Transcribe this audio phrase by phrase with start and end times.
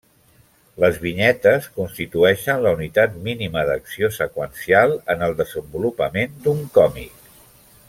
[0.83, 7.31] Les vinyetes constitueixen la unitat mínima d'acció seqüencial en el desenvolupament d'un còmic.